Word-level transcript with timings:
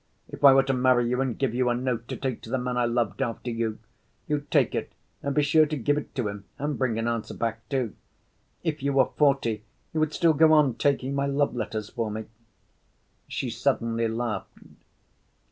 If 0.27 0.43
I 0.43 0.51
were 0.55 0.63
to 0.63 0.73
marry 0.73 1.07
you 1.07 1.21
and 1.21 1.37
give 1.37 1.53
you 1.53 1.69
a 1.69 1.75
note 1.75 2.07
to 2.07 2.17
take 2.17 2.41
to 2.41 2.49
the 2.49 2.57
man 2.57 2.75
I 2.75 2.85
loved 2.85 3.21
after 3.21 3.51
you, 3.51 3.77
you'd 4.27 4.49
take 4.49 4.73
it 4.73 4.93
and 5.21 5.35
be 5.35 5.43
sure 5.43 5.67
to 5.67 5.77
give 5.77 5.95
it 5.95 6.15
to 6.15 6.27
him 6.27 6.45
and 6.57 6.75
bring 6.75 6.97
an 6.97 7.07
answer 7.07 7.35
back, 7.35 7.69
too. 7.69 7.93
If 8.63 8.81
you 8.81 8.93
were 8.93 9.09
forty, 9.15 9.63
you 9.93 9.99
would 9.99 10.11
still 10.15 10.33
go 10.33 10.53
on 10.53 10.73
taking 10.73 11.13
my 11.13 11.27
love‐letters 11.27 11.93
for 11.93 12.09
me." 12.09 12.25
She 13.27 13.51
suddenly 13.51 14.07
laughed. 14.07 14.49